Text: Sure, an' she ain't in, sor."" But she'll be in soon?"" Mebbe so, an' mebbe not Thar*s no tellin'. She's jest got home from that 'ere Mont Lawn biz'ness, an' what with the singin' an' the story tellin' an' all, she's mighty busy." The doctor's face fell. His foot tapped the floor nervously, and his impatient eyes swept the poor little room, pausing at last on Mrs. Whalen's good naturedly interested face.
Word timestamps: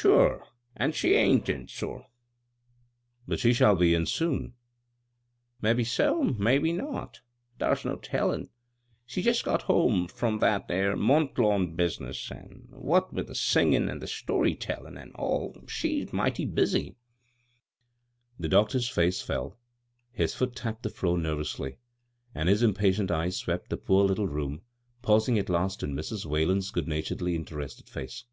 Sure, 0.00 0.46
an' 0.76 0.92
she 0.92 1.12
ain't 1.12 1.46
in, 1.50 1.68
sor."" 1.68 2.06
But 3.28 3.38
she'll 3.38 3.76
be 3.76 3.92
in 3.92 4.06
soon?"" 4.06 4.54
Mebbe 5.60 5.84
so, 5.84 6.22
an' 6.22 6.36
mebbe 6.38 6.72
not 6.74 7.20
Thar*s 7.58 7.84
no 7.84 7.96
tellin'. 7.96 8.48
She's 9.04 9.24
jest 9.26 9.44
got 9.44 9.62
home 9.62 10.08
from 10.08 10.38
that 10.38 10.70
'ere 10.70 10.96
Mont 10.96 11.38
Lawn 11.38 11.76
biz'ness, 11.76 12.30
an' 12.32 12.68
what 12.70 13.12
with 13.12 13.26
the 13.26 13.34
singin' 13.34 13.90
an' 13.90 13.98
the 13.98 14.06
story 14.06 14.54
tellin' 14.54 14.96
an' 14.96 15.12
all, 15.16 15.54
she's 15.68 16.14
mighty 16.14 16.46
busy." 16.46 16.96
The 18.38 18.48
doctor's 18.48 18.88
face 18.88 19.20
fell. 19.20 19.58
His 20.12 20.34
foot 20.34 20.56
tapped 20.56 20.82
the 20.82 20.88
floor 20.88 21.18
nervously, 21.18 21.76
and 22.34 22.48
his 22.48 22.62
impatient 22.62 23.10
eyes 23.10 23.36
swept 23.36 23.68
the 23.68 23.76
poor 23.76 24.04
little 24.04 24.28
room, 24.28 24.62
pausing 25.02 25.38
at 25.38 25.50
last 25.50 25.84
on 25.84 25.92
Mrs. 25.92 26.24
Whalen's 26.24 26.70
good 26.70 26.88
naturedly 26.88 27.34
interested 27.34 27.86
face. 27.86 28.24